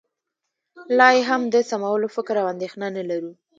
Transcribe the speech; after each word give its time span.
لا 0.97 1.09
یې 1.15 1.21
هم 1.29 1.41
د 1.53 1.55
سمولو 1.69 2.07
فکر 2.15 2.35
او 2.41 2.47
اندېښنه 2.53 2.87
نه 2.95 3.03
لرو 3.09 3.31